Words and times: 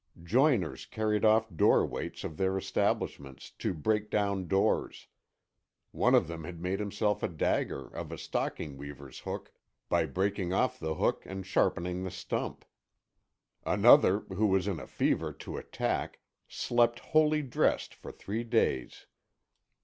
Joiners 0.23 0.87
carried 0.87 1.23
off 1.23 1.55
door 1.55 1.85
weights 1.85 2.23
of 2.23 2.37
their 2.37 2.57
establishment 2.57 3.51
"to 3.59 3.71
break 3.75 4.09
down 4.09 4.47
doors." 4.47 5.05
One 5.91 6.15
of 6.15 6.27
them 6.27 6.43
had 6.43 6.59
made 6.59 6.79
himself 6.79 7.21
a 7.21 7.27
dagger 7.27 7.85
of 7.85 8.11
a 8.11 8.17
stocking 8.17 8.77
weaver's 8.77 9.19
hook 9.19 9.51
by 9.89 10.07
breaking 10.07 10.53
off 10.53 10.79
the 10.79 10.95
hook 10.95 11.21
and 11.27 11.45
sharpening 11.45 12.01
the 12.03 12.09
stump. 12.09 12.65
Another, 13.63 14.21
who 14.21 14.47
was 14.47 14.67
in 14.67 14.79
a 14.79 14.87
fever 14.87 15.31
"to 15.33 15.57
attack," 15.57 16.19
slept 16.47 16.97
wholly 16.97 17.43
dressed 17.43 17.93
for 17.93 18.11
three 18.11 18.43
days. 18.43 19.05